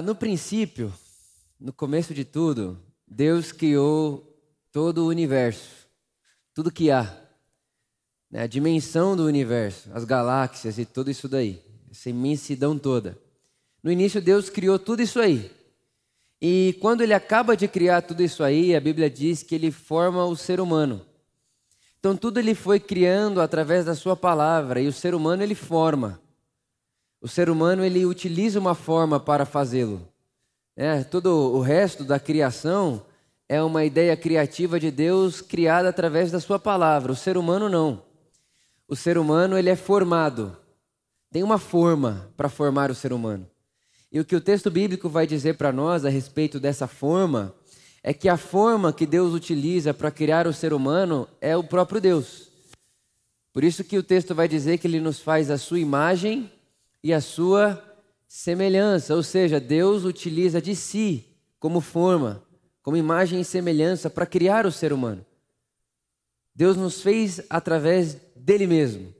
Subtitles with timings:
[0.00, 0.92] No princípio,
[1.60, 4.32] no começo de tudo, Deus criou
[4.70, 5.86] todo o universo,
[6.54, 7.14] tudo que há,
[8.30, 8.42] né?
[8.42, 11.60] a dimensão do universo, as galáxias e tudo isso daí,
[11.90, 13.18] essa imensidão toda.
[13.82, 15.50] No início, Deus criou tudo isso aí.
[16.40, 20.24] E quando ele acaba de criar tudo isso aí, a Bíblia diz que ele forma
[20.24, 21.04] o ser humano.
[21.98, 26.20] Então tudo ele foi criando através da sua palavra e o ser humano ele forma.
[27.22, 30.08] O ser humano ele utiliza uma forma para fazê-lo.
[30.74, 33.00] É, todo o resto da criação
[33.48, 37.12] é uma ideia criativa de Deus criada através da sua palavra.
[37.12, 38.02] O ser humano não.
[38.88, 40.56] O ser humano ele é formado.
[41.30, 43.48] Tem uma forma para formar o ser humano.
[44.10, 47.54] E o que o texto bíblico vai dizer para nós a respeito dessa forma
[48.02, 52.00] é que a forma que Deus utiliza para criar o ser humano é o próprio
[52.00, 52.50] Deus.
[53.52, 56.50] Por isso que o texto vai dizer que ele nos faz a sua imagem
[57.02, 57.82] e a sua
[58.28, 61.26] semelhança, ou seja, Deus utiliza de si
[61.58, 62.42] como forma,
[62.82, 65.24] como imagem e semelhança para criar o ser humano.
[66.54, 69.14] Deus nos fez através dele mesmo,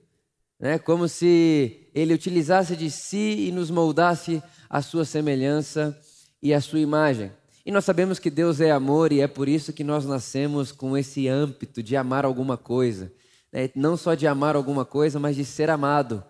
[0.59, 0.79] né?
[0.79, 5.99] como se ele utilizasse de si e nos moldasse a sua semelhança
[6.43, 7.31] e a sua imagem.
[7.65, 10.97] E nós sabemos que Deus é amor e é por isso que nós nascemos com
[10.97, 13.13] esse âmbito de amar alguma coisa.
[13.53, 13.71] Né?
[13.75, 16.25] Não só de amar alguma coisa, mas de ser amado,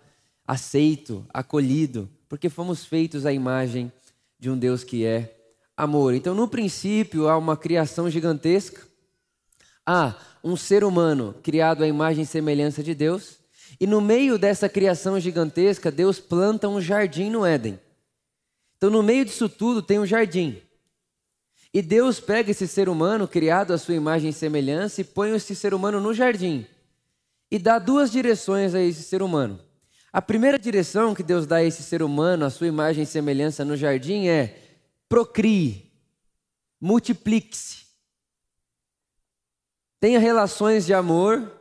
[0.45, 3.91] aceito, acolhido, porque fomos feitos à imagem
[4.39, 5.37] de um Deus que é
[5.75, 6.13] amor.
[6.13, 8.81] Então, no princípio, há uma criação gigantesca.
[9.85, 13.37] Há um ser humano criado à imagem e semelhança de Deus.
[13.79, 17.79] E no meio dessa criação gigantesca, Deus planta um jardim no Éden.
[18.77, 20.61] Então, no meio disso tudo, tem um jardim.
[21.73, 25.55] E Deus pega esse ser humano, criado à sua imagem e semelhança, e põe esse
[25.55, 26.67] ser humano no jardim.
[27.49, 29.59] E dá duas direções a esse ser humano.
[30.13, 33.65] A primeira direção que Deus dá a esse ser humano, à sua imagem e semelhança
[33.65, 34.55] no jardim, é
[35.09, 35.91] procrie,
[36.79, 37.87] multiplique-se.
[39.99, 41.51] Tenha relações de amor,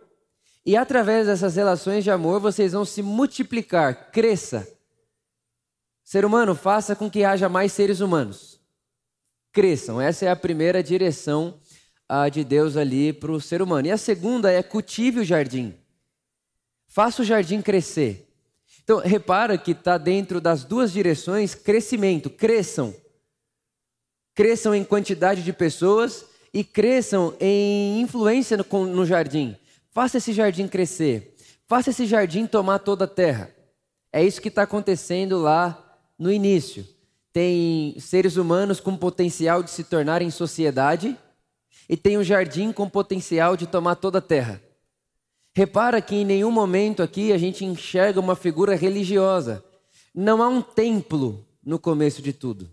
[0.65, 4.69] e através dessas relações de amor vocês vão se multiplicar, cresça.
[6.05, 8.53] Ser humano, faça com que haja mais seres humanos
[9.53, 10.01] cresçam.
[10.01, 11.61] Essa é a primeira direção
[12.33, 13.87] de Deus ali para o ser humano.
[13.87, 15.75] E a segunda é cultive o jardim.
[16.87, 18.32] Faça o jardim crescer.
[18.83, 22.95] Então, repara que está dentro das duas direções crescimento, cresçam.
[24.35, 29.57] Cresçam em quantidade de pessoas e cresçam em influência no, no jardim.
[29.91, 31.37] Faça esse jardim crescer.
[31.67, 33.55] Faça esse jardim tomar toda a terra.
[34.13, 36.87] É isso que está acontecendo lá no início
[37.33, 41.17] tem seres humanos com potencial de se tornarem sociedade
[41.89, 44.61] e tem um jardim com potencial de tomar toda a terra.
[45.55, 49.63] Repara que em nenhum momento aqui a gente enxerga uma figura religiosa.
[50.15, 52.71] Não há um templo no começo de tudo.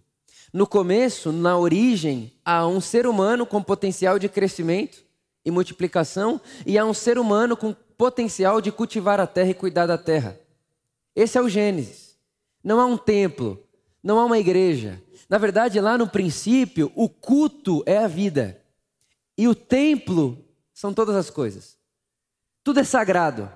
[0.53, 5.03] No começo, na origem, há um ser humano com potencial de crescimento
[5.43, 9.85] e multiplicação e há um ser humano com potencial de cultivar a terra e cuidar
[9.85, 10.39] da terra.
[11.15, 12.17] Esse é o Gênesis.
[12.63, 13.61] Não há um templo,
[14.01, 15.01] não há uma igreja.
[15.29, 18.59] Na verdade, lá no princípio, o culto é a vida.
[19.37, 20.37] E o templo
[20.73, 21.78] são todas as coisas.
[22.63, 23.51] Tudo é sagrado.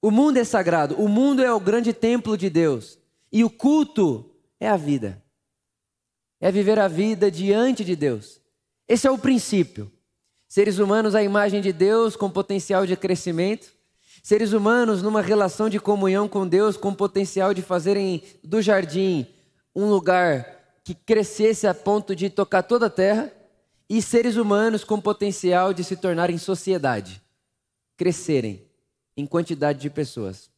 [0.00, 0.94] O mundo é sagrado.
[1.00, 2.98] O mundo é o grande templo de Deus.
[3.32, 4.30] E o culto
[4.60, 5.22] é a vida.
[6.40, 8.40] É viver a vida diante de Deus.
[8.88, 9.90] Esse é o princípio.
[10.48, 13.72] Seres humanos à imagem de Deus com potencial de crescimento.
[14.22, 19.26] Seres humanos numa relação de comunhão com Deus com potencial de fazerem do jardim
[19.76, 23.30] um lugar que crescesse a ponto de tocar toda a terra
[23.90, 27.20] e seres humanos com potencial de se tornarem sociedade,
[27.96, 28.62] crescerem
[29.16, 30.50] em quantidade de pessoas.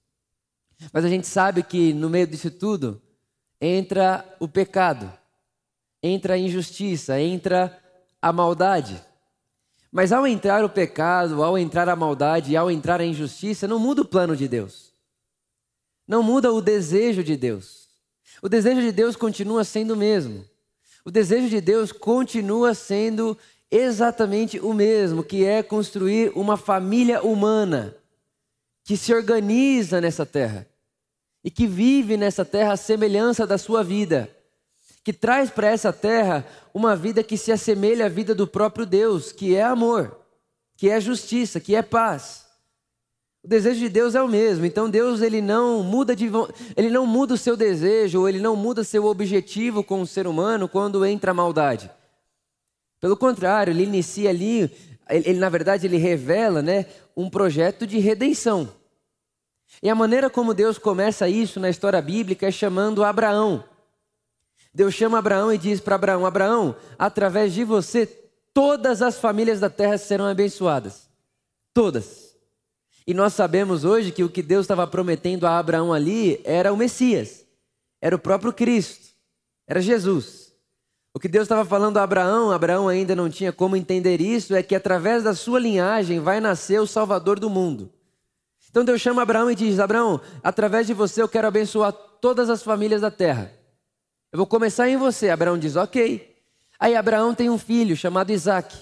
[0.93, 3.01] Mas a gente sabe que no meio disso tudo
[3.61, 5.13] entra o pecado,
[6.03, 7.77] entra a injustiça, entra
[8.21, 9.03] a maldade.
[9.91, 14.03] Mas ao entrar o pecado, ao entrar a maldade ao entrar a injustiça, não muda
[14.03, 14.93] o plano de Deus.
[16.07, 17.89] Não muda o desejo de Deus.
[18.43, 20.45] O desejo de Deus continua sendo o mesmo.
[21.05, 23.37] O desejo de Deus continua sendo
[23.71, 27.95] exatamente o mesmo, que é construir uma família humana
[28.85, 30.67] que se organiza nessa terra
[31.45, 34.31] e que vive nessa terra a semelhança da sua vida,
[35.05, 39.33] que traz para essa terra uma vida que se assemelha à vida do próprio Deus,
[39.33, 40.19] que é amor,
[40.77, 42.47] que é justiça, que é paz.
[43.43, 44.67] O desejo de Deus é o mesmo.
[44.67, 46.31] Então Deus ele não muda de,
[46.77, 50.27] ele não muda o seu desejo, ou ele não muda seu objetivo com o ser
[50.27, 51.91] humano quando entra a maldade.
[53.01, 54.71] Pelo contrário, ele inicia ali,
[55.09, 56.87] ele, na verdade ele revela, né,
[57.17, 58.69] um projeto de redenção.
[59.83, 63.63] E a maneira como Deus começa isso na história bíblica é chamando Abraão.
[64.75, 68.07] Deus chama Abraão e diz para Abraão: Abraão, através de você,
[68.53, 71.09] todas as famílias da terra serão abençoadas.
[71.73, 72.37] Todas.
[73.07, 76.77] E nós sabemos hoje que o que Deus estava prometendo a Abraão ali era o
[76.77, 77.47] Messias,
[78.01, 79.15] era o próprio Cristo,
[79.67, 80.48] era Jesus.
[81.15, 84.63] O que Deus estava falando a Abraão, Abraão ainda não tinha como entender isso, é
[84.63, 87.91] que através da sua linhagem vai nascer o Salvador do mundo.
[88.71, 92.63] Então Deus chama Abraão e diz: Abraão, através de você eu quero abençoar todas as
[92.63, 93.53] famílias da terra.
[94.31, 95.31] Eu vou começar em você.
[95.31, 96.37] Abraão diz: Ok.
[96.79, 98.77] Aí Abraão tem um filho chamado Isaac.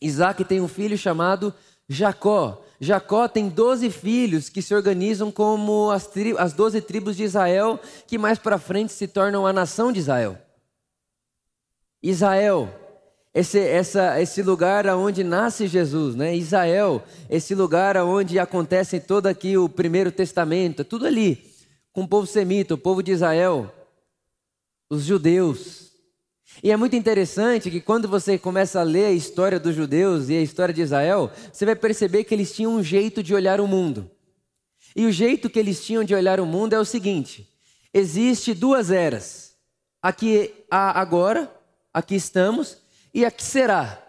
[0.00, 1.52] Isaac tem um filho chamado
[1.88, 2.64] Jacó.
[2.80, 7.78] Jacó tem doze filhos que se organizam como as, tri as doze tribos de Israel,
[8.06, 10.38] que mais para frente se tornam a nação de Israel.
[12.02, 12.68] Israel,
[13.34, 16.36] esse, essa, esse lugar onde nasce Jesus, né?
[16.36, 21.44] Israel, esse lugar onde acontece todo aqui o primeiro testamento, tudo ali,
[21.92, 23.72] com o povo semita, o povo de Israel
[24.90, 25.92] os judeus.
[26.62, 30.36] E é muito interessante que quando você começa a ler a história dos judeus e
[30.36, 33.68] a história de Israel, você vai perceber que eles tinham um jeito de olhar o
[33.68, 34.10] mundo.
[34.96, 37.48] E o jeito que eles tinham de olhar o mundo é o seguinte:
[37.94, 39.54] existe duas eras.
[40.02, 41.50] Aqui há agora,
[41.92, 42.78] aqui estamos,
[43.12, 44.02] e aqui será.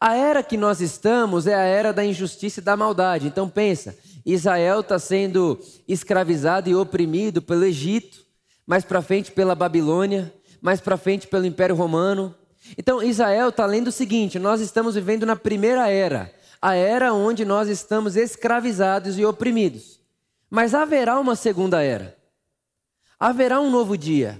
[0.00, 3.26] A era que nós estamos é a era da injustiça e da maldade.
[3.26, 8.28] Então pensa, Israel está sendo escravizado e oprimido pelo Egito
[8.68, 10.30] mais para frente pela Babilônia,
[10.60, 12.34] mais para frente pelo Império Romano.
[12.76, 16.30] Então Israel está lendo o seguinte: nós estamos vivendo na primeira era,
[16.60, 19.98] a era onde nós estamos escravizados e oprimidos.
[20.50, 22.14] Mas haverá uma segunda era,
[23.18, 24.38] haverá um novo dia,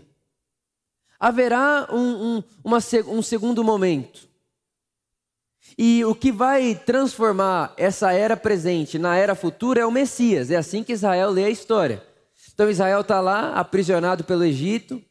[1.18, 2.78] haverá um, um, uma,
[3.08, 4.28] um segundo momento.
[5.76, 10.50] E o que vai transformar essa era presente na era futura é o Messias.
[10.50, 12.02] É assim que Israel lê a história.
[12.52, 15.02] Então Israel está lá, aprisionado pelo Egito,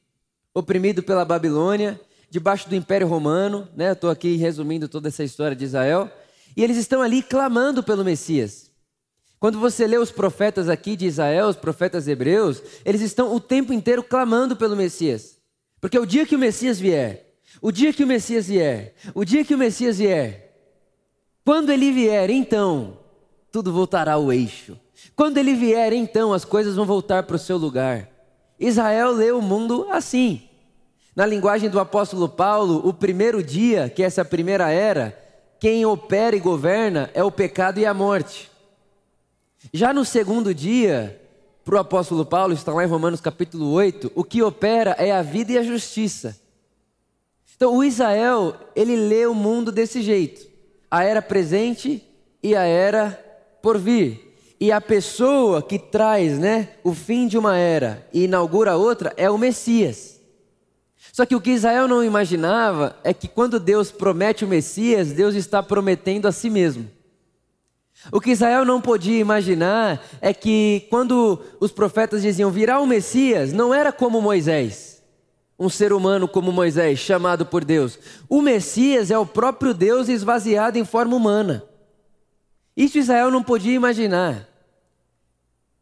[0.54, 2.00] oprimido pela Babilônia,
[2.30, 3.94] debaixo do Império Romano, né?
[3.94, 6.12] Estou aqui resumindo toda essa história de Israel.
[6.56, 8.70] E eles estão ali clamando pelo Messias.
[9.40, 13.72] Quando você lê os profetas aqui de Israel, os profetas hebreus, eles estão o tempo
[13.72, 15.37] inteiro clamando pelo Messias.
[15.80, 19.44] Porque o dia que o Messias vier, o dia que o Messias vier, o dia
[19.44, 20.48] que o Messias vier,
[21.46, 23.00] quando ele vier, então,
[23.52, 24.78] tudo voltará ao eixo.
[25.16, 28.10] Quando ele vier, então as coisas vão voltar para o seu lugar.
[28.60, 30.42] Israel lê o mundo assim.
[31.16, 35.18] Na linguagem do apóstolo Paulo, o primeiro dia, que é essa primeira era,
[35.60, 38.52] quem opera e governa é o pecado e a morte.
[39.74, 41.20] Já no segundo dia,
[41.68, 45.22] para o apóstolo Paulo, está lá em Romanos capítulo 8, o que opera é a
[45.22, 46.40] vida e a justiça.
[47.58, 50.48] Então, o Israel, ele lê o mundo desse jeito:
[50.90, 52.02] a era presente
[52.42, 53.12] e a era
[53.62, 54.34] por vir.
[54.58, 59.30] E a pessoa que traz né, o fim de uma era e inaugura outra é
[59.30, 60.22] o Messias.
[61.12, 65.36] Só que o que Israel não imaginava é que quando Deus promete o Messias, Deus
[65.36, 66.90] está prometendo a si mesmo.
[68.12, 73.52] O que Israel não podia imaginar é que quando os profetas diziam virá o Messias,
[73.52, 75.04] não era como Moisés,
[75.60, 78.00] um ser humano como Moisés, chamado por Deus.
[78.30, 81.64] O Messias é o próprio Deus esvaziado em forma humana.
[82.76, 84.48] Isso Israel não podia imaginar.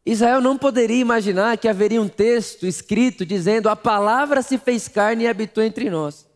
[0.04, 5.24] Israel não poderia imaginar que haveria um texto escrito dizendo: A palavra se fez carne
[5.24, 6.26] e habitou entre nós.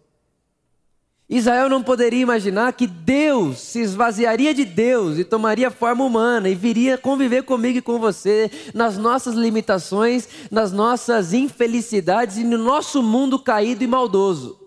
[1.32, 6.56] Israel não poderia imaginar que Deus se esvaziaria de Deus e tomaria forma humana e
[6.56, 13.00] viria conviver comigo e com você nas nossas limitações, nas nossas infelicidades e no nosso
[13.00, 14.58] mundo caído e maldoso.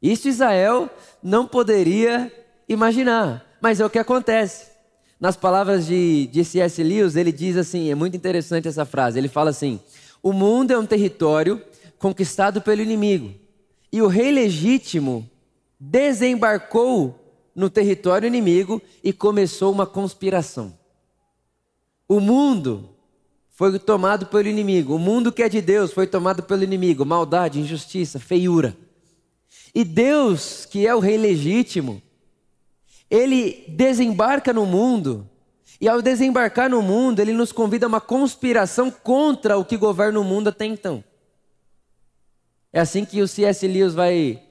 [0.00, 0.88] Isso Israel
[1.22, 2.32] não poderia
[2.66, 4.68] imaginar, mas é o que acontece.
[5.20, 6.82] Nas palavras de, de C.S.
[6.82, 9.18] Lewis, ele diz assim: é muito interessante essa frase.
[9.18, 9.78] Ele fala assim:
[10.22, 11.60] o mundo é um território
[11.98, 13.34] conquistado pelo inimigo,
[13.92, 15.28] e o rei legítimo
[15.78, 17.18] desembarcou
[17.54, 20.76] no território inimigo e começou uma conspiração.
[22.08, 22.90] O mundo
[23.50, 27.60] foi tomado pelo inimigo, o mundo que é de Deus foi tomado pelo inimigo, maldade,
[27.60, 28.76] injustiça, feiura.
[29.74, 32.00] E Deus, que é o rei legítimo,
[33.10, 35.28] ele desembarca no mundo,
[35.80, 40.18] e ao desembarcar no mundo, ele nos convida a uma conspiração contra o que governa
[40.20, 41.02] o mundo até então.
[42.72, 43.66] É assim que o C.S.
[43.66, 44.42] Lewis vai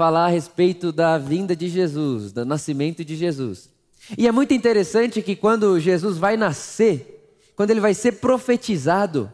[0.00, 3.68] falar a respeito da vinda de Jesus, do nascimento de Jesus.
[4.16, 9.30] E é muito interessante que quando Jesus vai nascer, quando ele vai ser profetizado,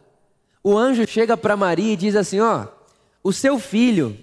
[0.65, 2.67] o anjo chega para Maria e diz assim: Ó,
[3.23, 4.19] o seu filho,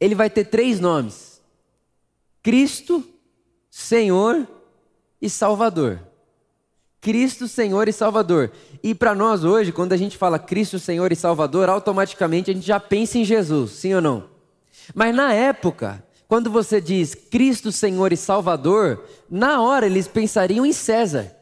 [0.00, 1.40] ele vai ter três nomes:
[2.42, 3.04] Cristo,
[3.70, 4.48] Senhor
[5.22, 6.00] e Salvador.
[7.00, 8.50] Cristo Senhor e Salvador.
[8.82, 12.66] E para nós hoje, quando a gente fala Cristo Senhor e Salvador, automaticamente a gente
[12.66, 14.35] já pensa em Jesus, sim ou não?
[14.94, 20.72] Mas na época, quando você diz Cristo Senhor e Salvador, na hora eles pensariam em
[20.72, 21.34] César.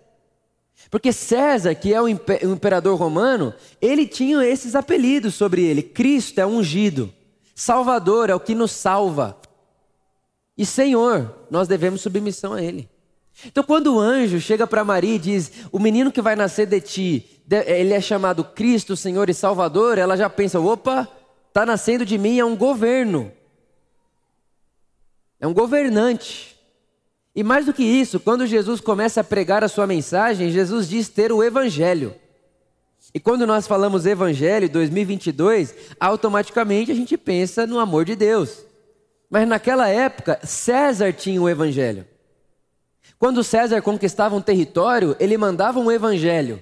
[0.90, 5.82] Porque César, que é o imperador romano, ele tinha esses apelidos sobre ele.
[5.82, 7.12] Cristo é ungido,
[7.54, 9.36] Salvador é o que nos salva.
[10.56, 12.88] E Senhor, nós devemos submissão a ele.
[13.44, 16.80] Então, quando o anjo chega para Maria e diz: O menino que vai nascer de
[16.80, 21.08] ti, ele é chamado Cristo, Senhor e Salvador, ela já pensa: opa,
[21.54, 23.30] está nascendo de mim, é um governo.
[25.38, 26.58] É um governante.
[27.32, 31.08] E mais do que isso, quando Jesus começa a pregar a sua mensagem, Jesus diz
[31.08, 32.12] ter o evangelho.
[33.14, 38.64] E quando nós falamos evangelho 2022, automaticamente a gente pensa no amor de Deus.
[39.30, 42.04] Mas naquela época, César tinha o evangelho.
[43.16, 46.60] Quando César conquistava um território, ele mandava um evangelho.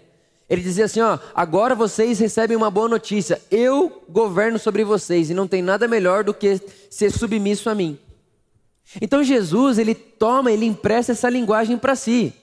[0.53, 3.41] Ele dizia assim: ó, agora vocês recebem uma boa notícia.
[3.51, 7.99] Eu governo sobre vocês e não tem nada melhor do que ser submisso a mim.
[9.01, 12.35] Então Jesus, ele toma, ele empresta essa linguagem para si.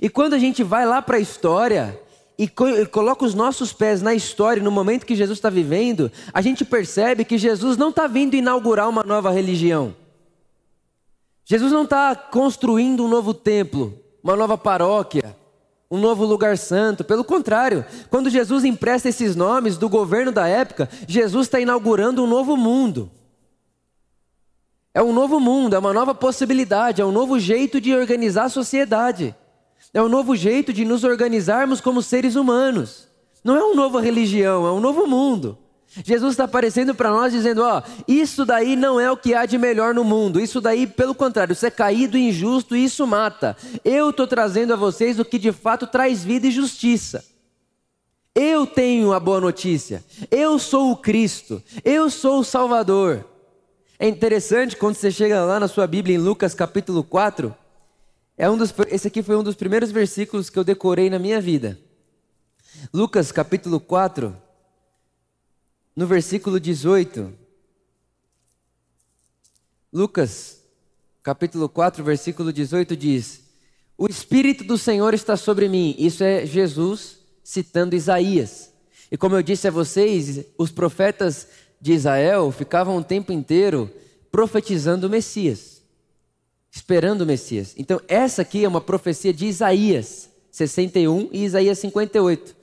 [0.00, 2.00] E quando a gente vai lá para a história
[2.38, 6.64] e coloca os nossos pés na história, no momento que Jesus está vivendo, a gente
[6.64, 9.94] percebe que Jesus não está vindo inaugurar uma nova religião.
[11.44, 13.92] Jesus não está construindo um novo templo,
[14.24, 15.36] uma nova paróquia,
[15.92, 17.04] um novo lugar santo.
[17.04, 22.26] Pelo contrário, quando Jesus empresta esses nomes do governo da época, Jesus está inaugurando um
[22.26, 23.10] novo mundo.
[24.94, 28.48] É um novo mundo, é uma nova possibilidade, é um novo jeito de organizar a
[28.48, 29.36] sociedade.
[29.92, 33.06] É um novo jeito de nos organizarmos como seres humanos.
[33.44, 35.58] Não é uma nova religião, é um novo mundo.
[36.04, 39.58] Jesus está aparecendo para nós dizendo: ó, isso daí não é o que há de
[39.58, 40.40] melhor no mundo.
[40.40, 43.56] Isso daí, pelo contrário, isso é caído, injusto e isso mata.
[43.84, 47.24] Eu estou trazendo a vocês o que de fato traz vida e justiça.
[48.34, 50.02] Eu tenho a boa notícia.
[50.30, 51.62] Eu sou o Cristo.
[51.84, 53.26] Eu sou o Salvador.
[53.98, 57.54] É interessante quando você chega lá na sua Bíblia em Lucas capítulo 4.
[58.38, 61.40] É um dos, esse aqui foi um dos primeiros versículos que eu decorei na minha
[61.40, 61.78] vida.
[62.92, 64.34] Lucas capítulo 4
[65.94, 67.32] no versículo 18.
[69.92, 70.62] Lucas,
[71.22, 73.42] capítulo 4, versículo 18 diz:
[73.96, 75.94] O Espírito do Senhor está sobre mim.
[75.98, 78.72] Isso é Jesus citando Isaías.
[79.10, 81.48] E como eu disse a vocês, os profetas
[81.80, 83.90] de Israel ficavam o tempo inteiro
[84.30, 85.82] profetizando o Messias,
[86.70, 87.74] esperando o Messias.
[87.76, 92.61] Então, essa aqui é uma profecia de Isaías 61 e Isaías 58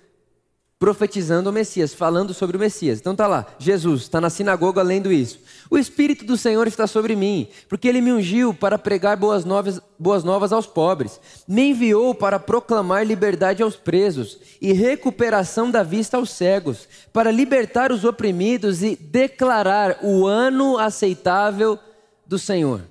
[0.80, 3.00] profetizando o Messias, falando sobre o Messias.
[3.00, 5.42] Então tá lá, Jesus está na sinagoga lendo isso.
[5.70, 9.82] O Espírito do Senhor está sobre mim, porque ele me ungiu para pregar boas novas,
[10.00, 16.16] boas novas aos pobres, me enviou para proclamar liberdade aos presos e recuperação da vista
[16.16, 21.78] aos cegos, para libertar os oprimidos e declarar o ano aceitável
[22.26, 22.82] do Senhor.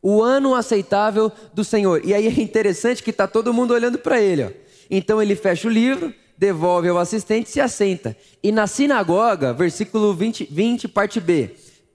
[0.00, 2.00] O ano aceitável do Senhor.
[2.02, 4.44] E aí é interessante que está todo mundo olhando para ele.
[4.44, 4.50] Ó.
[4.90, 8.16] Então ele fecha o livro, devolve ao assistente e se assenta.
[8.42, 11.50] E na sinagoga, versículo 20, 20, parte B,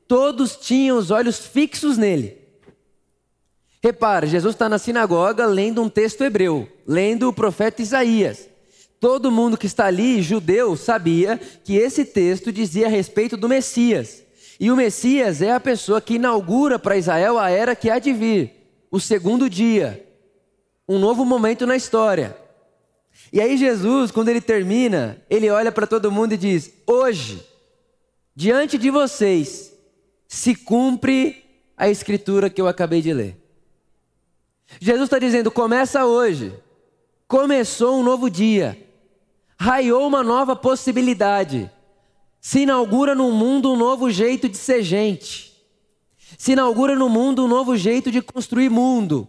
[0.07, 2.37] todos tinham os olhos fixos nele.
[3.81, 8.49] Repara, Jesus está na sinagoga lendo um texto hebreu, lendo o profeta Isaías.
[8.99, 14.23] Todo mundo que está ali, judeu, sabia que esse texto dizia a respeito do Messias.
[14.59, 18.13] E o Messias é a pessoa que inaugura para Israel a era que há de
[18.13, 18.51] vir,
[18.89, 20.07] o segundo dia,
[20.87, 22.42] um novo momento na história.
[23.33, 27.43] E aí Jesus, quando ele termina, ele olha para todo mundo e diz: Hoje,
[28.35, 29.73] diante de vocês,
[30.27, 31.43] se cumpre
[31.75, 33.35] a escritura que eu acabei de ler.
[34.79, 36.53] Jesus está dizendo: começa hoje,
[37.27, 38.77] começou um novo dia,
[39.59, 41.71] raiou uma nova possibilidade,
[42.39, 45.59] se inaugura no mundo um novo jeito de ser gente,
[46.37, 49.27] se inaugura no mundo um novo jeito de construir mundo.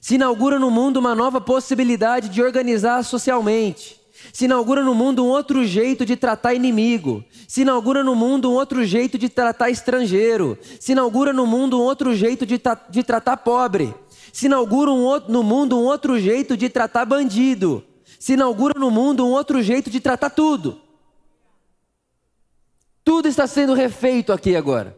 [0.00, 4.00] Se inaugura no mundo uma nova possibilidade de organizar socialmente.
[4.32, 7.24] Se inaugura no mundo um outro jeito de tratar inimigo.
[7.46, 10.58] Se inaugura no mundo um outro jeito de tratar estrangeiro.
[10.80, 13.94] Se inaugura no mundo um outro jeito de, de tratar pobre.
[14.32, 17.84] Se inaugura um no mundo um outro jeito de tratar bandido.
[18.18, 20.80] Se inaugura no mundo um outro jeito de tratar tudo.
[23.04, 24.96] Tudo está sendo refeito aqui agora.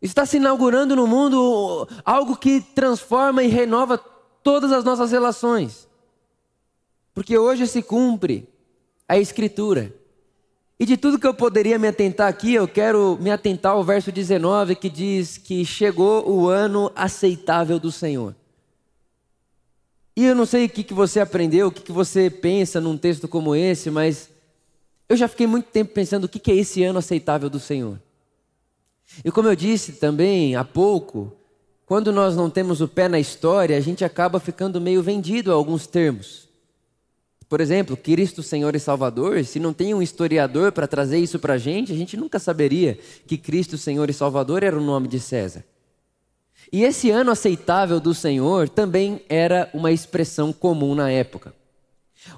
[0.00, 3.98] Está se inaugurando no mundo algo que transforma e renova
[4.42, 5.88] todas as nossas relações.
[7.12, 8.48] Porque hoje se cumpre
[9.06, 9.94] a Escritura.
[10.78, 14.10] E de tudo que eu poderia me atentar aqui, eu quero me atentar ao verso
[14.10, 18.34] 19 que diz que chegou o ano aceitável do Senhor.
[20.16, 23.54] E eu não sei o que, você aprendeu, o que, você pensa num texto como
[23.54, 24.30] esse, mas
[25.08, 28.00] eu já fiquei muito tempo pensando o que é esse ano aceitável do Senhor.
[29.24, 31.32] E como eu disse também há pouco,
[31.84, 35.54] quando nós não temos o pé na história, a gente acaba ficando meio vendido a
[35.54, 36.48] alguns termos.
[37.48, 41.54] Por exemplo, Cristo Senhor e Salvador, se não tem um historiador para trazer isso para
[41.54, 45.18] a gente, a gente nunca saberia que Cristo Senhor e Salvador era o nome de
[45.18, 45.64] César.
[46.72, 51.52] E esse ano aceitável do Senhor também era uma expressão comum na época.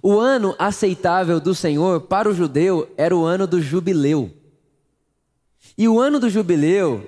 [0.03, 4.31] O ano aceitável do Senhor para o judeu era o ano do jubileu.
[5.77, 7.03] E o ano do jubileu,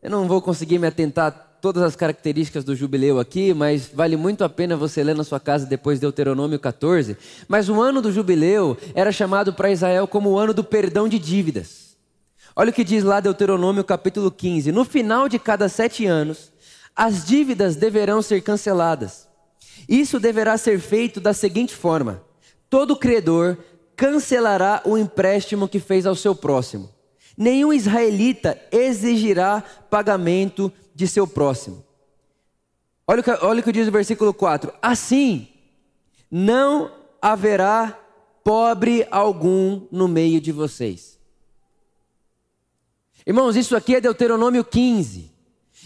[0.00, 4.16] eu não vou conseguir me atentar a todas as características do jubileu aqui, mas vale
[4.16, 7.16] muito a pena você ler na sua casa depois de Deuteronômio 14.
[7.48, 11.18] Mas o ano do jubileu era chamado para Israel como o ano do perdão de
[11.18, 11.96] dívidas.
[12.54, 16.52] Olha o que diz lá Deuteronômio capítulo 15: No final de cada sete anos,
[16.94, 19.26] as dívidas deverão ser canceladas.
[19.88, 22.22] Isso deverá ser feito da seguinte forma:
[22.70, 23.58] todo credor
[23.96, 26.95] cancelará o empréstimo que fez ao seu próximo
[27.36, 31.84] Nenhum israelita exigirá pagamento de seu próximo.
[33.06, 35.48] Olha o, que, olha o que diz o versículo 4: Assim,
[36.30, 36.90] não
[37.20, 37.98] haverá
[38.42, 41.18] pobre algum no meio de vocês.
[43.26, 45.30] Irmãos, isso aqui é Deuteronômio 15.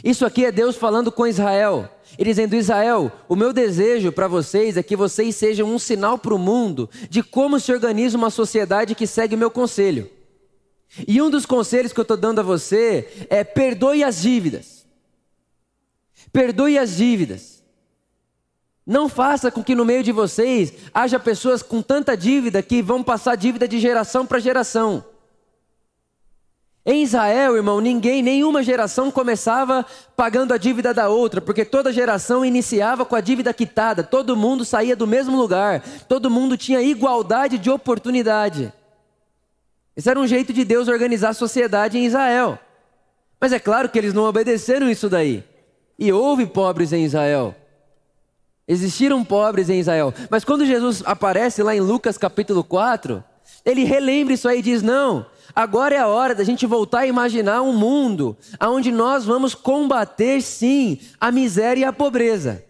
[0.04, 1.88] Isso aqui é Deus falando com Israel.
[2.18, 6.34] E dizendo: Israel, o meu desejo para vocês é que vocês sejam um sinal para
[6.34, 10.19] o mundo de como se organiza uma sociedade que segue o meu conselho.
[11.06, 14.86] E um dos conselhos que eu estou dando a você é perdoe as dívidas.
[16.32, 17.62] Perdoe as dívidas.
[18.86, 23.02] Não faça com que no meio de vocês haja pessoas com tanta dívida que vão
[23.02, 25.04] passar dívida de geração para geração.
[26.84, 29.84] Em Israel, irmão, ninguém, nenhuma geração começava
[30.16, 34.64] pagando a dívida da outra, porque toda geração iniciava com a dívida quitada, todo mundo
[34.64, 38.72] saía do mesmo lugar, todo mundo tinha igualdade de oportunidade.
[39.96, 42.58] Esse era um jeito de Deus organizar a sociedade em Israel.
[43.40, 45.42] Mas é claro que eles não obedeceram isso daí.
[45.98, 47.54] E houve pobres em Israel.
[48.66, 50.14] Existiram pobres em Israel.
[50.30, 53.22] Mas quando Jesus aparece lá em Lucas capítulo 4,
[53.64, 57.06] ele relembra isso aí e diz: Não, agora é a hora da gente voltar a
[57.06, 62.64] imaginar um mundo onde nós vamos combater, sim, a miséria e a pobreza.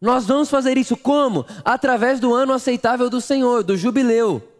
[0.00, 1.46] Nós vamos fazer isso como?
[1.64, 4.51] Através do ano aceitável do Senhor, do jubileu.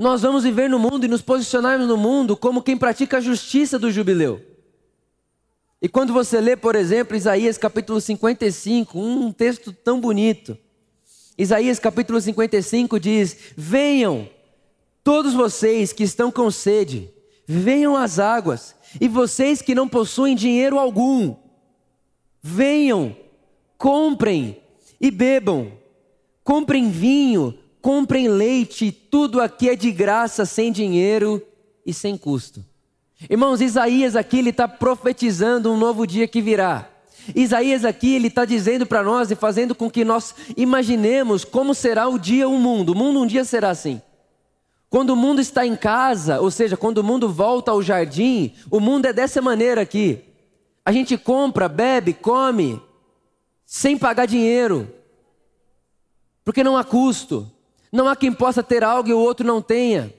[0.00, 3.78] Nós vamos viver no mundo e nos posicionarmos no mundo como quem pratica a justiça
[3.78, 4.40] do jubileu.
[5.82, 10.56] E quando você lê, por exemplo, Isaías capítulo 55, um texto tão bonito.
[11.36, 14.26] Isaías capítulo 55 diz: Venham,
[15.04, 17.12] todos vocês que estão com sede,
[17.46, 21.36] venham às águas, e vocês que não possuem dinheiro algum,
[22.42, 23.14] venham,
[23.76, 24.62] comprem
[24.98, 25.72] e bebam,
[26.42, 31.42] comprem vinho comprem leite, tudo aqui é de graça, sem dinheiro
[31.84, 32.64] e sem custo.
[33.28, 36.88] Irmãos, Isaías aqui ele está profetizando um novo dia que virá.
[37.34, 42.08] Isaías aqui ele está dizendo para nós e fazendo com que nós imaginemos como será
[42.08, 42.92] o dia o mundo.
[42.92, 44.00] O mundo um dia será assim.
[44.88, 48.80] Quando o mundo está em casa, ou seja, quando o mundo volta ao jardim, o
[48.80, 50.24] mundo é dessa maneira aqui.
[50.84, 52.82] A gente compra, bebe, come,
[53.64, 54.92] sem pagar dinheiro,
[56.44, 57.48] porque não há custo.
[57.92, 60.12] Não há quem possa ter algo e o outro não tenha.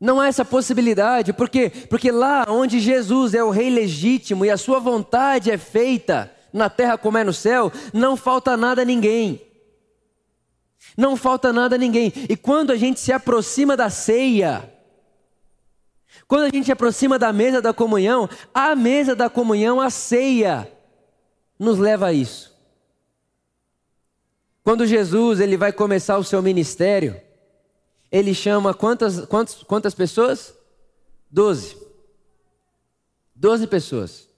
[0.00, 1.70] Não há essa possibilidade, por quê?
[1.90, 6.70] Porque lá onde Jesus é o rei legítimo e a sua vontade é feita, na
[6.70, 9.42] terra como é no céu, não falta nada a ninguém.
[10.96, 12.12] Não falta nada a ninguém.
[12.28, 14.72] E quando a gente se aproxima da ceia,
[16.26, 20.70] quando a gente se aproxima da mesa da comunhão, a mesa da comunhão, a ceia,
[21.58, 22.49] nos leva a isso.
[24.62, 27.20] Quando Jesus ele vai começar o seu ministério,
[28.10, 30.54] ele chama quantas, quantas, quantas pessoas?
[31.30, 31.76] Doze.
[33.34, 34.28] Doze pessoas.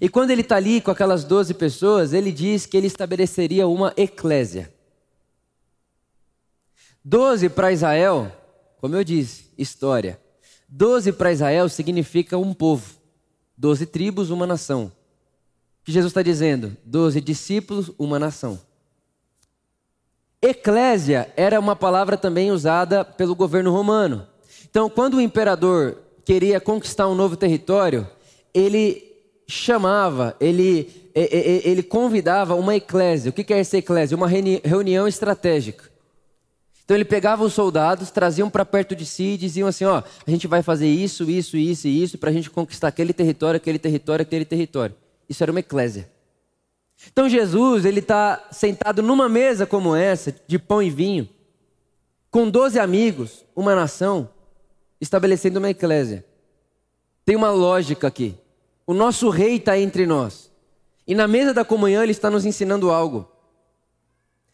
[0.00, 3.92] E quando ele está ali com aquelas doze pessoas, ele diz que ele estabeleceria uma
[3.96, 4.72] eclésia.
[7.04, 8.32] Doze para Israel,
[8.78, 10.20] como eu disse, história.
[10.68, 12.96] Doze para Israel significa um povo.
[13.56, 14.92] Doze tribos, uma nação.
[15.80, 16.76] O que Jesus está dizendo?
[16.84, 18.60] Doze discípulos, uma nação.
[20.40, 24.26] Eclésia era uma palavra também usada pelo governo romano.
[24.68, 28.06] Então, quando o imperador queria conquistar um novo território,
[28.52, 29.02] ele
[29.48, 33.30] chamava, ele, ele convidava uma eclésia.
[33.30, 34.16] O que é essa eclésia?
[34.16, 35.96] Uma reunião estratégica.
[36.86, 40.30] Então ele pegava os soldados, traziam para perto de si e diziam assim: ó, a
[40.30, 43.78] gente vai fazer isso, isso, isso e isso para a gente conquistar aquele território, aquele
[43.78, 44.94] território, aquele território.
[45.28, 46.08] Isso era uma eclésia.
[47.12, 51.28] Então Jesus, ele está sentado numa mesa como essa, de pão e vinho,
[52.30, 54.28] com doze amigos, uma nação,
[55.00, 56.24] estabelecendo uma eclésia.
[57.24, 58.36] Tem uma lógica aqui.
[58.86, 60.50] O nosso rei está entre nós.
[61.06, 63.28] E na mesa da comunhão ele está nos ensinando algo.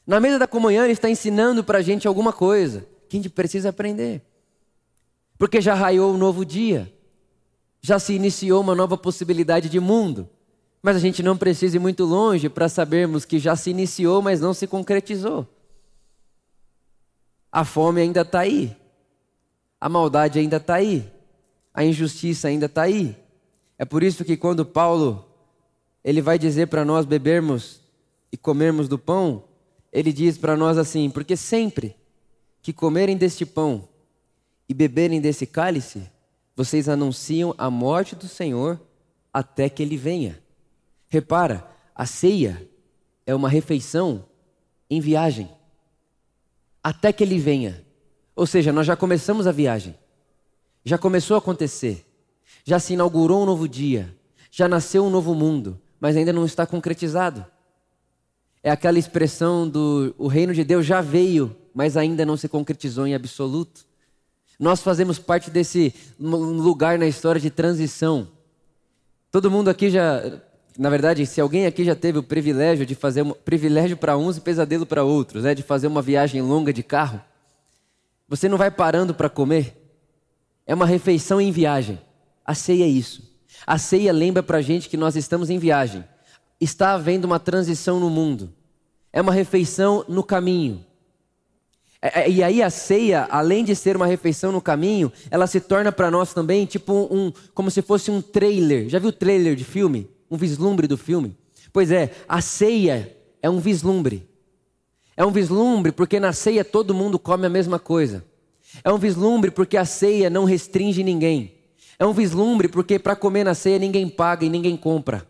[0.07, 3.31] Na mesa da comunhão ele está ensinando para a gente alguma coisa que a gente
[3.31, 4.23] precisa aprender.
[5.39, 6.93] Porque já raiou um novo dia.
[7.81, 10.29] Já se iniciou uma nova possibilidade de mundo.
[10.83, 14.41] Mas a gente não precisa ir muito longe para sabermos que já se iniciou, mas
[14.41, 15.47] não se concretizou.
[17.53, 18.77] A fome ainda está aí.
[19.81, 21.09] A maldade ainda está aí.
[21.73, 23.17] A injustiça ainda está aí.
[23.79, 25.25] É por isso que quando Paulo
[26.03, 27.81] ele vai dizer para nós bebermos
[28.33, 29.45] e comermos do pão,
[29.93, 31.95] ele diz para nós assim: porque sempre
[32.61, 33.89] que comerem deste pão
[34.69, 36.11] e beberem desse cálice,
[36.57, 38.81] vocês anunciam a morte do Senhor
[39.33, 40.42] até que ele venha.
[41.13, 42.67] Repara, a ceia
[43.27, 44.25] é uma refeição
[44.89, 45.47] em viagem.
[46.83, 47.85] Até que ele venha.
[48.35, 49.95] Ou seja, nós já começamos a viagem.
[50.83, 52.07] Já começou a acontecer.
[52.65, 54.17] Já se inaugurou um novo dia.
[54.51, 57.45] Já nasceu um novo mundo, mas ainda não está concretizado.
[58.63, 63.07] É aquela expressão do o reino de Deus já veio, mas ainda não se concretizou
[63.07, 63.85] em absoluto.
[64.59, 68.29] Nós fazemos parte desse lugar na história de transição.
[69.31, 70.41] Todo mundo aqui já
[70.79, 74.37] na verdade, se alguém aqui já teve o privilégio de fazer um privilégio para uns
[74.37, 77.21] e pesadelo para outros, né, de fazer uma viagem longa de carro,
[78.29, 79.77] você não vai parando para comer.
[80.67, 82.01] É uma refeição em viagem.
[82.45, 83.31] A ceia é isso.
[83.67, 86.05] A ceia lembra para gente que nós estamos em viagem.
[86.61, 88.53] Está havendo uma transição no mundo.
[89.13, 90.85] É uma refeição no caminho.
[92.01, 95.61] É, é, e aí a ceia, além de ser uma refeição no caminho, ela se
[95.61, 98.89] torna para nós também tipo um, como se fosse um trailer.
[98.89, 100.11] Já viu trailer de filme?
[100.33, 101.37] Um vislumbre do filme?
[101.71, 104.27] Pois é, a ceia é um vislumbre.
[105.15, 108.25] É um vislumbre porque na ceia todo mundo come a mesma coisa.
[108.83, 111.53] É um vislumbre porque a ceia não restringe ninguém.
[111.99, 115.27] É um vislumbre porque para comer na ceia ninguém paga e ninguém compra.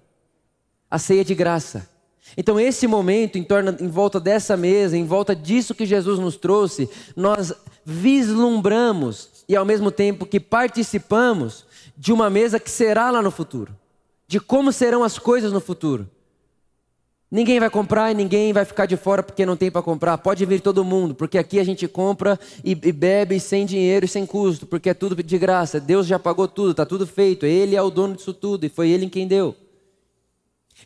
[0.89, 1.91] A ceia é de graça.
[2.37, 6.37] Então, esse momento, em, torno, em volta dessa mesa, em volta disso que Jesus nos
[6.37, 7.53] trouxe, nós
[7.85, 11.67] vislumbramos e, ao mesmo tempo que participamos
[11.99, 13.82] de uma mesa que será lá no futuro
[14.33, 16.09] de como serão as coisas no futuro.
[17.31, 20.17] Ninguém vai comprar e ninguém vai ficar de fora porque não tem para comprar.
[20.17, 24.25] Pode vir todo mundo, porque aqui a gente compra e, bebe sem dinheiro e sem
[24.25, 25.79] custo, porque é tudo de graça.
[25.79, 27.45] Deus já pagou tudo, está tudo feito.
[27.45, 29.55] Ele é o dono disso tudo e foi Ele quem deu.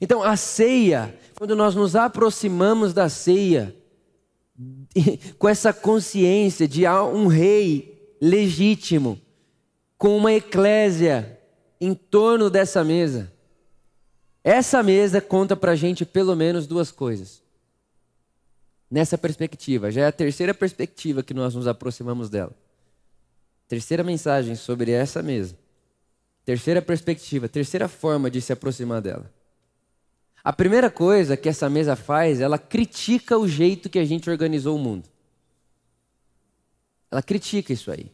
[0.00, 3.76] Então a ceia, quando nós nos aproximamos da ceia,
[5.38, 9.20] com essa consciência de um rei legítimo,
[9.96, 11.38] com uma eclésia
[11.80, 13.36] em torno dessa mesa,
[14.48, 17.42] essa mesa conta para a gente pelo menos duas coisas.
[18.88, 22.52] Nessa perspectiva, já é a terceira perspectiva que nós nos aproximamos dela.
[23.66, 25.59] Terceira mensagem sobre essa mesa.
[26.44, 29.28] Terceira perspectiva, terceira forma de se aproximar dela.
[30.44, 34.76] A primeira coisa que essa mesa faz, ela critica o jeito que a gente organizou
[34.76, 35.09] o mundo.
[37.11, 38.12] Ela critica isso aí.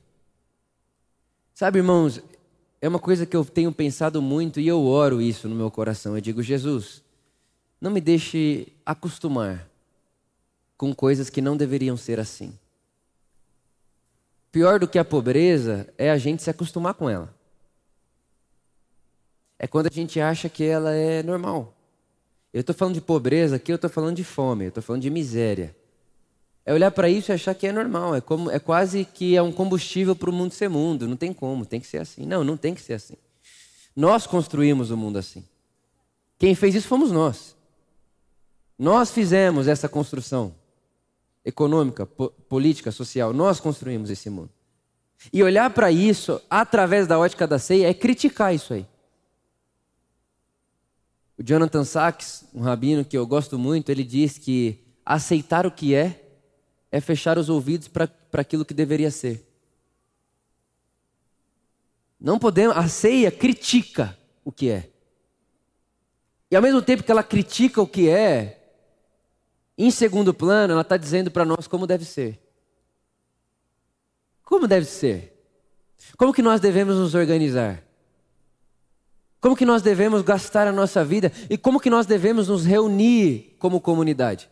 [1.53, 2.23] Sabe, irmãos,
[2.83, 6.17] é uma coisa que eu tenho pensado muito e eu oro isso no meu coração.
[6.17, 7.01] Eu digo, Jesus,
[7.81, 9.71] não me deixe acostumar
[10.77, 12.53] com coisas que não deveriam ser assim.
[14.51, 17.33] Pior do que a pobreza é a gente se acostumar com ela.
[19.61, 21.73] É quando a gente acha que ela é normal.
[22.53, 25.09] Eu estou falando de pobreza aqui, eu estou falando de fome, eu estou falando de
[25.09, 25.75] miséria.
[26.65, 29.43] É olhar para isso e achar que é normal, é, como, é quase que é
[29.43, 31.09] um combustível para o mundo ser mundo.
[31.09, 32.25] Não tem como, tem que ser assim.
[32.25, 33.17] Não, não tem que ser assim.
[33.97, 35.45] Nós construímos o mundo assim.
[36.39, 37.57] Quem fez isso fomos nós.
[38.79, 40.55] Nós fizemos essa construção
[41.45, 43.33] econômica, po política, social.
[43.33, 44.51] Nós construímos esse mundo.
[45.33, 48.87] E olhar para isso através da ótica da ceia é criticar isso aí.
[51.39, 55.95] O Jonathan Sachs, um rabino que eu gosto muito, ele diz que aceitar o que
[55.95, 56.22] é
[56.93, 59.49] é fechar os ouvidos para aquilo que deveria ser.
[62.21, 64.91] Não podemos, a ceia critica o que é.
[66.51, 68.63] E ao mesmo tempo que ela critica o que é,
[69.77, 72.39] em segundo plano, ela está dizendo para nós como deve ser.
[74.45, 75.33] Como deve ser?
[76.19, 77.83] Como que nós devemos nos organizar?
[79.41, 81.33] Como que nós devemos gastar a nossa vida?
[81.49, 84.52] E como que nós devemos nos reunir como comunidade?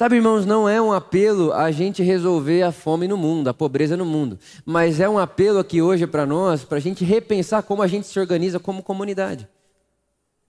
[0.00, 3.98] Sabe, irmãos, não é um apelo a gente resolver a fome no mundo, a pobreza
[3.98, 7.82] no mundo, mas é um apelo aqui hoje para nós, para a gente repensar como
[7.82, 9.46] a gente se organiza como comunidade.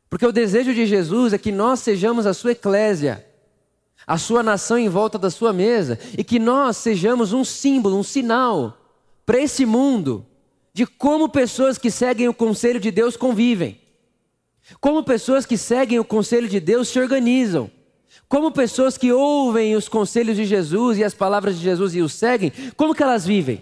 [0.09, 3.27] Porque o desejo de Jesus é que nós sejamos a sua eclésia,
[4.07, 8.03] a sua nação em volta da sua mesa, e que nós sejamos um símbolo, um
[8.03, 8.77] sinal
[9.25, 10.25] para esse mundo
[10.73, 13.81] de como pessoas que seguem o conselho de Deus convivem,
[14.79, 17.69] como pessoas que seguem o conselho de Deus se organizam,
[18.31, 22.13] como pessoas que ouvem os conselhos de Jesus e as palavras de Jesus e os
[22.13, 23.61] seguem, como que elas vivem,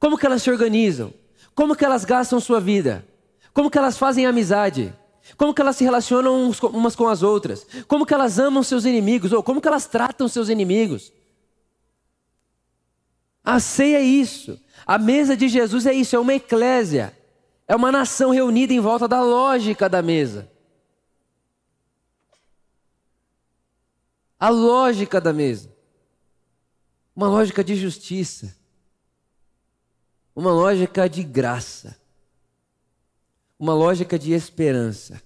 [0.00, 1.12] como que elas se organizam,
[1.54, 3.06] como que elas gastam sua vida,
[3.52, 4.90] como que elas fazem amizade.
[5.38, 7.66] Como que elas se relacionam umas com as outras?
[7.88, 9.32] Como que elas amam seus inimigos?
[9.32, 11.10] Ou como que elas tratam seus inimigos?
[13.42, 14.60] A ceia é isso.
[14.86, 17.16] A mesa de Jesus é isso, é uma eclésia.
[17.66, 20.46] É uma nação reunida em volta da lógica da mesa.
[24.44, 25.72] A lógica da mesa.
[27.14, 28.54] Uma lógica de justiça.
[30.34, 31.96] Uma lógica de graça
[33.58, 35.22] uma lógica de esperança,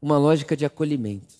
[0.00, 1.34] uma lógica de acolhimento.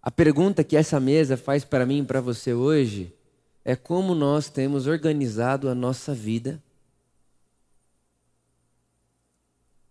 [0.00, 3.12] A pergunta que essa mesa faz para mim e para você hoje
[3.64, 6.62] é como nós temos organizado a nossa vida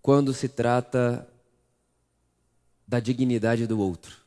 [0.02, 1.28] quando se trata
[2.88, 4.18] da dignidade do outro.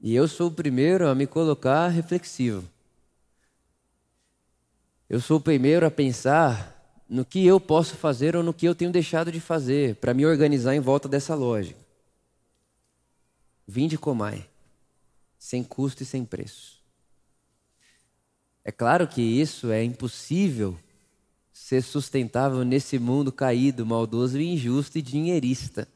[0.00, 2.68] E eu sou o primeiro a me colocar reflexivo.
[5.08, 6.74] Eu sou o primeiro a pensar
[7.08, 10.26] no que eu posso fazer ou no que eu tenho deixado de fazer para me
[10.26, 11.78] organizar em volta dessa lógica.
[13.66, 14.48] Vinde comai,
[15.38, 16.80] sem custo e sem preço.
[18.64, 20.76] É claro que isso é impossível
[21.58, 25.88] ser sustentável nesse mundo caído, maldoso injusto e dinheirista.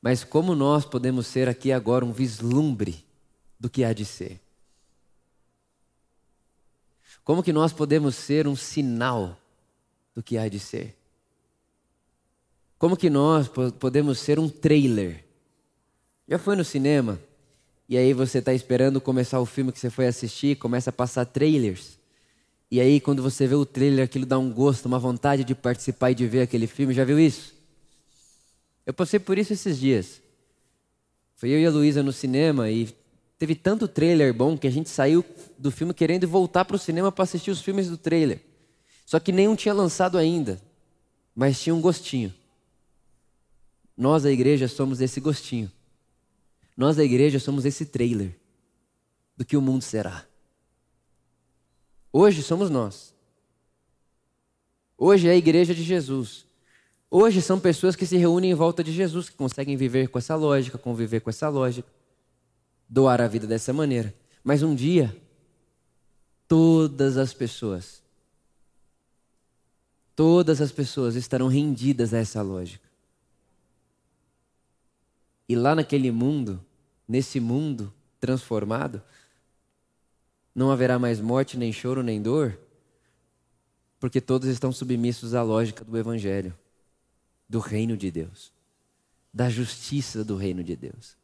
[0.00, 3.04] Mas como nós podemos ser aqui agora um vislumbre
[3.60, 4.40] do que há de ser?
[7.22, 9.38] Como que nós podemos ser um sinal
[10.14, 10.96] do que há de ser?
[12.78, 13.48] Como que nós
[13.78, 15.24] podemos ser um trailer?
[16.26, 17.20] Já foi no cinema
[17.86, 21.26] e aí você está esperando começar o filme que você foi assistir, começa a passar
[21.26, 22.02] trailers.
[22.74, 26.10] E aí quando você vê o trailer, aquilo dá um gosto, uma vontade de participar
[26.10, 26.92] e de ver aquele filme.
[26.92, 27.54] Já viu isso?
[28.84, 30.20] Eu passei por isso esses dias.
[31.36, 32.92] Foi eu e a Luísa no cinema e
[33.38, 35.24] teve tanto trailer bom que a gente saiu
[35.56, 38.40] do filme querendo voltar para o cinema para assistir os filmes do trailer.
[39.06, 40.60] Só que nenhum tinha lançado ainda,
[41.32, 42.34] mas tinha um gostinho.
[43.96, 45.70] Nós, a igreja, somos esse gostinho.
[46.76, 48.34] Nós, a igreja, somos esse trailer
[49.36, 50.26] do que o mundo será.
[52.16, 53.12] Hoje somos nós.
[54.96, 56.46] Hoje é a igreja de Jesus.
[57.10, 60.36] Hoje são pessoas que se reúnem em volta de Jesus, que conseguem viver com essa
[60.36, 61.90] lógica, conviver com essa lógica,
[62.88, 64.14] doar a vida dessa maneira.
[64.44, 65.20] Mas um dia,
[66.46, 68.00] todas as pessoas,
[70.14, 72.88] todas as pessoas estarão rendidas a essa lógica.
[75.48, 76.64] E lá naquele mundo,
[77.08, 79.02] nesse mundo transformado,
[80.54, 82.58] não haverá mais morte, nem choro, nem dor,
[83.98, 86.54] porque todos estão submissos à lógica do Evangelho
[87.48, 88.52] do reino de Deus,
[89.32, 91.16] da justiça do reino de Deus.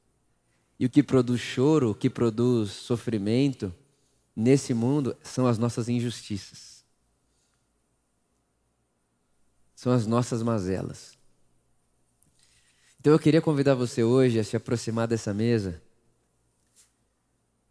[0.78, 3.74] E o que produz choro, o que produz sofrimento
[4.34, 6.84] nesse mundo são as nossas injustiças.
[9.74, 11.18] São as nossas mazelas.
[12.98, 15.82] Então eu queria convidar você hoje a se aproximar dessa mesa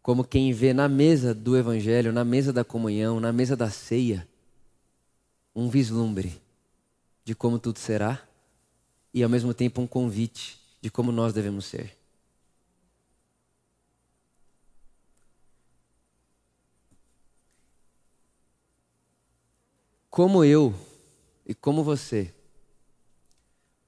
[0.02, 4.26] como quem vê na mesa do Evangelho, na mesa da comunhão, na mesa da ceia,
[5.54, 6.40] um vislumbre
[7.24, 8.22] de como tudo será
[9.12, 11.96] e ao mesmo tempo um convite de como nós devemos ser.
[20.08, 20.74] Como eu
[21.46, 22.34] e como você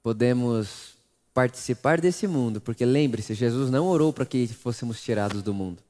[0.02, 0.94] podemos
[1.34, 5.82] participar desse mundo, porque lembre-se, Jesus não orou para que fôssemos tirados do mundo.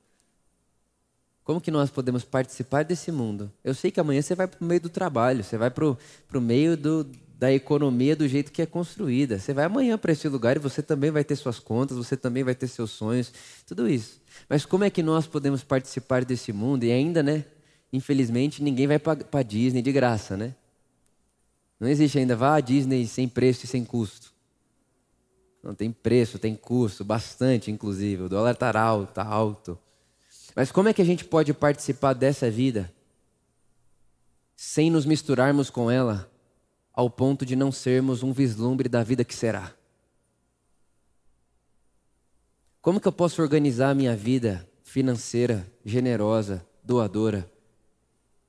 [1.44, 3.50] Como que nós podemos participar desse mundo?
[3.64, 6.40] Eu sei que amanhã você vai para o meio do trabalho, você vai para o
[6.40, 7.04] meio do,
[7.36, 9.38] da economia do jeito que é construída.
[9.38, 12.44] Você vai amanhã para esse lugar e você também vai ter suas contas, você também
[12.44, 13.32] vai ter seus sonhos,
[13.66, 14.20] tudo isso.
[14.48, 16.84] Mas como é que nós podemos participar desse mundo?
[16.84, 17.44] E ainda, né?
[17.92, 20.54] Infelizmente, ninguém vai para Disney de graça, né?
[21.80, 24.32] Não existe ainda, vá à Disney sem preço e sem custo.
[25.60, 28.22] Não tem preço, tem custo, bastante inclusive.
[28.22, 29.76] O dólar está alto, está alto.
[30.54, 32.92] Mas como é que a gente pode participar dessa vida
[34.54, 36.30] sem nos misturarmos com ela
[36.92, 39.72] ao ponto de não sermos um vislumbre da vida que será?
[42.80, 47.50] Como que eu posso organizar a minha vida financeira, generosa, doadora,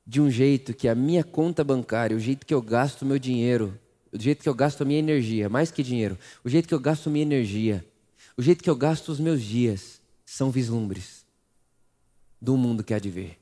[0.05, 3.79] de um jeito que a minha conta bancária, o jeito que eu gasto meu dinheiro,
[4.11, 6.79] o jeito que eu gasto a minha energia, mais que dinheiro, o jeito que eu
[6.79, 7.85] gasto minha energia,
[8.35, 11.22] o jeito que eu gasto os meus dias, são vislumbres
[12.43, 13.39] do mundo que há de ver.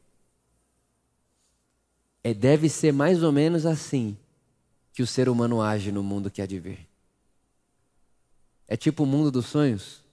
[2.24, 4.16] É, deve ser mais ou menos assim
[4.94, 6.88] que o ser humano age no mundo que há de ver.
[8.68, 10.04] É tipo o mundo dos sonhos.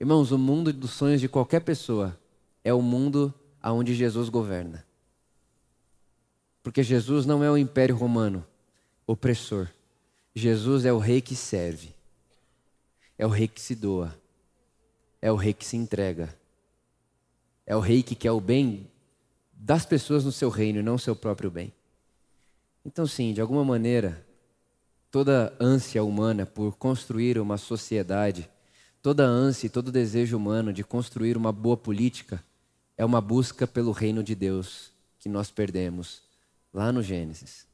[0.00, 2.18] Irmãos, o mundo dos sonhos de qualquer pessoa
[2.64, 4.82] é o mundo aonde Jesus governa.
[6.62, 8.46] Porque Jesus não é o império romano
[9.06, 9.68] opressor.
[10.34, 11.94] Jesus é o rei que serve.
[13.18, 14.18] É o rei que se doa.
[15.20, 16.34] É o rei que se entrega.
[17.66, 18.88] É o rei que quer o bem
[19.52, 21.72] das pessoas no seu reino e não o seu próprio bem.
[22.84, 24.24] Então, sim, de alguma maneira,
[25.10, 28.48] toda ânsia humana por construir uma sociedade,
[29.02, 32.44] toda ânsia e todo desejo humano de construir uma boa política
[32.96, 36.22] é uma busca pelo reino de Deus que nós perdemos
[36.72, 37.66] lá no Gênesis.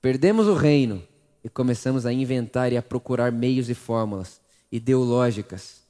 [0.00, 1.00] Perdemos o reino
[1.44, 5.81] e começamos a inventar e a procurar meios e fórmulas ideológicas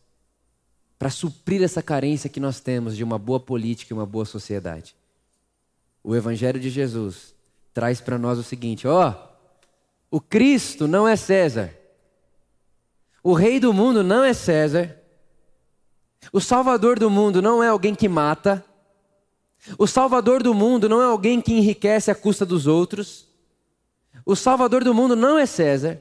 [1.02, 4.94] para suprir essa carência que nós temos de uma boa política e uma boa sociedade.
[6.00, 7.34] O Evangelho de Jesus
[7.74, 11.74] traz para nós o seguinte: ó, oh, o Cristo não é César,
[13.20, 14.96] o Rei do mundo não é César,
[16.32, 18.64] o Salvador do mundo não é alguém que mata,
[19.76, 23.26] o Salvador do mundo não é alguém que enriquece à custa dos outros,
[24.24, 26.00] o Salvador do mundo não é César,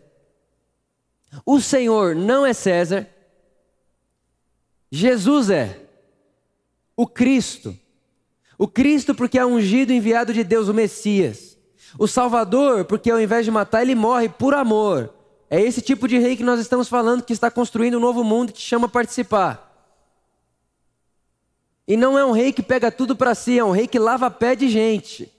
[1.44, 3.10] o Senhor não é César,
[4.92, 5.80] Jesus é
[6.96, 7.76] o Cristo.
[8.58, 11.58] O Cristo, porque é ungido enviado de Deus, o Messias.
[11.98, 15.12] O Salvador, porque ao invés de matar, ele morre por amor.
[15.50, 18.50] É esse tipo de rei que nós estamos falando, que está construindo um novo mundo
[18.50, 19.70] e te chama a participar.
[21.88, 24.30] E não é um rei que pega tudo para si, é um rei que lava
[24.30, 25.32] pé de gente.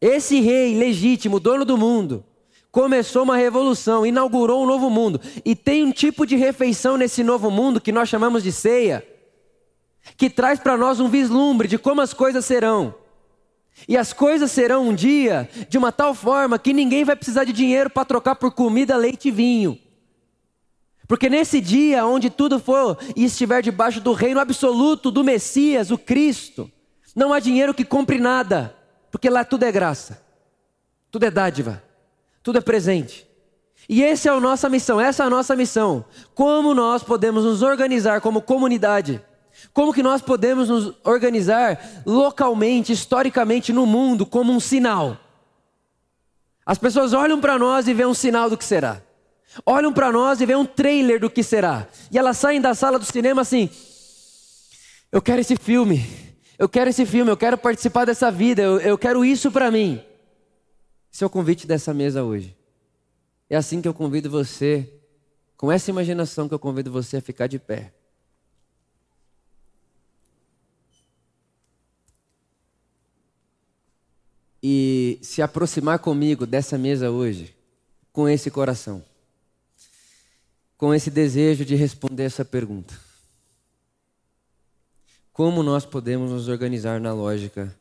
[0.00, 2.24] Esse rei legítimo, dono do mundo,
[2.70, 5.20] começou uma revolução, inaugurou um novo mundo.
[5.44, 9.04] E tem um tipo de refeição nesse novo mundo que nós chamamos de ceia
[10.16, 12.94] que traz para nós um vislumbre de como as coisas serão.
[13.86, 17.52] E as coisas serão um dia de uma tal forma que ninguém vai precisar de
[17.52, 19.78] dinheiro para trocar por comida, leite e vinho.
[21.06, 25.96] Porque nesse dia onde tudo for e estiver debaixo do reino absoluto do Messias, o
[25.96, 26.70] Cristo,
[27.14, 28.76] não há dinheiro que compre nada,
[29.10, 30.22] porque lá tudo é graça,
[31.10, 31.82] tudo é dádiva,
[32.48, 33.28] tudo é presente.
[33.86, 36.02] E essa é a nossa missão, essa é a nossa missão.
[36.34, 39.22] Como nós podemos nos organizar como comunidade
[39.72, 45.16] como que nós podemos nos organizar localmente, historicamente no mundo como um sinal?
[46.64, 49.02] As pessoas olham para nós e veem um sinal do que será.
[49.66, 51.88] Olham para nós e veem um trailer do que será.
[52.10, 53.68] E elas saem da sala do cinema assim:
[55.10, 56.06] Eu quero esse filme.
[56.58, 60.02] Eu quero esse filme, eu quero participar dessa vida, eu, eu quero isso para mim.
[61.12, 62.56] Esse é o convite dessa mesa hoje.
[63.48, 64.92] É assim que eu convido você,
[65.56, 67.92] com essa imaginação que eu convido você a ficar de pé.
[74.62, 77.54] e se aproximar comigo dessa mesa hoje,
[78.12, 79.04] com esse coração,
[80.76, 82.98] com esse desejo de responder essa pergunta:
[85.32, 87.74] Como nós podemos nos organizar na lógica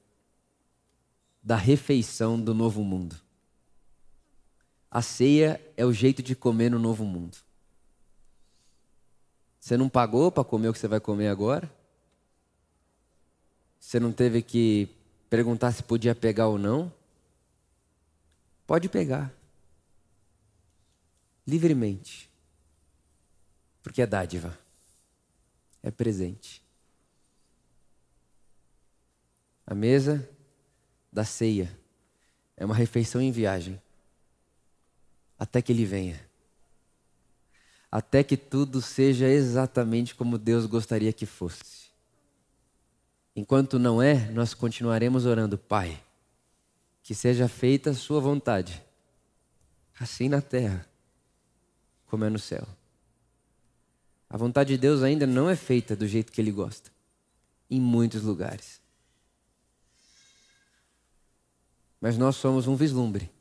[1.47, 3.15] da refeição do novo mundo?
[4.91, 7.37] A ceia é o jeito de comer no novo mundo.
[9.57, 11.73] Você não pagou para comer o que você vai comer agora?
[13.79, 14.89] Você não teve que
[15.29, 16.91] perguntar se podia pegar ou não,
[18.65, 19.31] pode pegar.
[21.47, 22.29] Livremente.
[23.81, 24.59] Porque é dádiva.
[25.81, 26.61] É presente.
[29.65, 30.29] A mesa
[31.17, 31.75] da ceia
[32.55, 33.81] é uma refeição em viagem.
[35.39, 36.23] Até que ele venha.
[37.91, 41.87] Até que tudo seja exatamente como Deus gostaria que fosse.
[43.35, 45.99] Enquanto não é, nós continuaremos orando, Pai,
[47.01, 48.83] que seja feita a Sua vontade,
[49.99, 50.87] assim na terra
[52.05, 52.67] como é no céu.
[54.29, 56.91] A vontade de Deus ainda não é feita do jeito que Ele gosta,
[57.71, 58.85] em muitos lugares.
[61.99, 63.31] Mas nós somos um vislumbre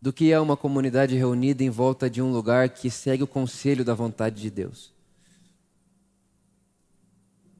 [0.00, 3.84] do que é uma comunidade reunida em volta de um lugar que segue o conselho
[3.84, 4.94] da vontade de Deus.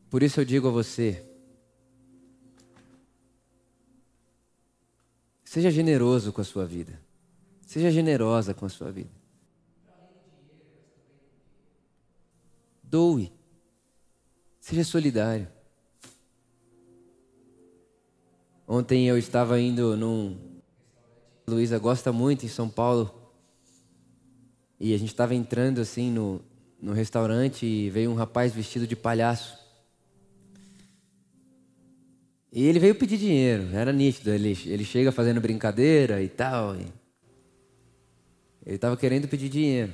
[0.09, 1.25] Por isso eu digo a você:
[5.45, 7.01] seja generoso com a sua vida.
[7.67, 9.11] Seja generosa com a sua vida.
[12.83, 13.33] Doe.
[14.61, 15.49] Seja solidário.
[18.67, 20.37] Ontem eu estava indo num.
[21.47, 23.15] Luísa gosta muito em São Paulo.
[24.81, 26.41] E a gente estava entrando assim no,
[26.81, 29.57] no restaurante e veio um rapaz vestido de palhaço.
[32.53, 34.31] E ele veio pedir dinheiro, era nítido.
[34.31, 36.75] Ele, ele chega fazendo brincadeira e tal.
[36.75, 36.87] E
[38.65, 39.93] ele estava querendo pedir dinheiro.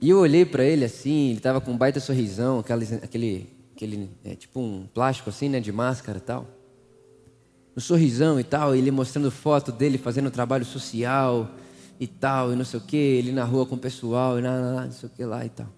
[0.00, 4.10] E eu olhei para ele assim, ele estava com um baita sorrisão, aquele, aquele, aquele
[4.24, 6.48] é, tipo um plástico assim, né, de máscara e tal.
[7.76, 11.48] Um sorrisão e tal, ele mostrando foto dele fazendo trabalho social
[12.00, 14.84] e tal, e não sei o que, ele na rua com o pessoal, e não,
[14.84, 15.68] não sei o que lá e tal.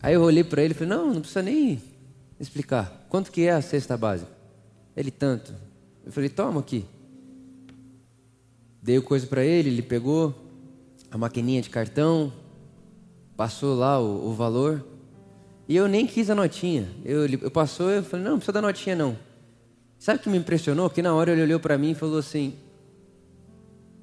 [0.00, 1.82] Aí eu olhei para ele e falei, não, não precisa nem
[2.38, 3.06] explicar.
[3.10, 4.30] Quanto que é a cesta básica?
[4.96, 5.54] Ele, tanto.
[6.02, 6.86] Eu falei, toma aqui.
[8.82, 10.34] Dei coisa para ele, ele pegou
[11.10, 12.32] a maquininha de cartão,
[13.36, 14.82] passou lá o, o valor.
[15.70, 16.88] E eu nem quis a notinha.
[17.04, 19.16] Eu, eu passou, eu falei, não, não precisa da notinha não.
[20.00, 20.90] Sabe o que me impressionou?
[20.90, 22.54] Que na hora ele olhou para mim e falou assim,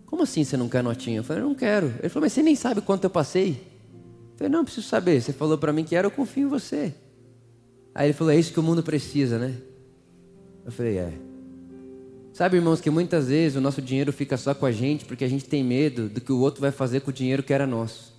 [0.06, 1.18] como assim você não quer notinha?
[1.20, 1.88] Eu falei, não quero.
[2.00, 3.50] Ele falou, mas você nem sabe quanto eu passei?
[3.50, 5.22] Eu falei, não, preciso saber.
[5.22, 6.96] Você falou para mim que era, eu confio em você.
[7.94, 9.54] Aí ele falou, é isso que o mundo precisa, né?
[10.64, 11.12] Eu falei, é.
[12.32, 15.30] Sabe, irmãos, que muitas vezes o nosso dinheiro fica só com a gente porque a
[15.30, 18.17] gente tem medo do que o outro vai fazer com o dinheiro que era nosso.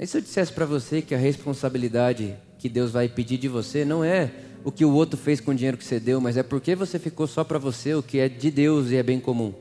[0.00, 3.84] E se eu dissesse para você que a responsabilidade que Deus vai pedir de você
[3.84, 4.30] não é
[4.64, 6.98] o que o outro fez com o dinheiro que você deu, mas é porque você
[6.98, 9.52] ficou só para você o que é de Deus e é bem comum.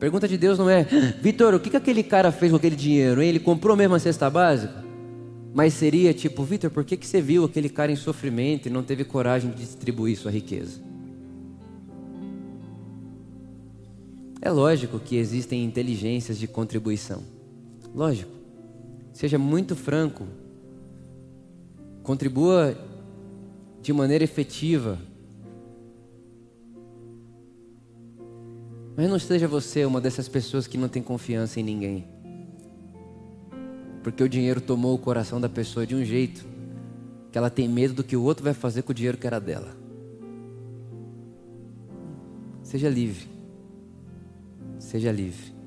[0.00, 0.84] Pergunta de Deus não é,
[1.20, 3.20] Vitor, o que, que aquele cara fez com aquele dinheiro?
[3.20, 3.28] Hein?
[3.28, 4.82] Ele comprou mesmo a cesta básica?
[5.52, 8.82] Mas seria tipo, Vitor, por que, que você viu aquele cara em sofrimento e não
[8.82, 10.80] teve coragem de distribuir sua riqueza?
[14.40, 17.22] É lógico que existem inteligências de contribuição.
[17.94, 18.30] Lógico.
[19.12, 20.26] Seja muito franco.
[22.02, 22.76] Contribua
[23.82, 24.98] de maneira efetiva.
[28.96, 32.18] Mas não seja você uma dessas pessoas que não tem confiança em ninguém
[34.10, 36.42] porque o dinheiro tomou o coração da pessoa de um jeito
[37.30, 39.38] que ela tem medo do que o outro vai fazer com o dinheiro que era
[39.38, 39.76] dela.
[42.62, 43.37] Seja livre.
[44.78, 45.57] Seja livre.